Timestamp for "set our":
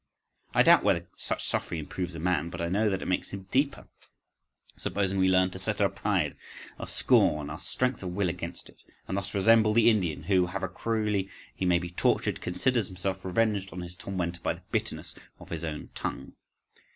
5.59-5.89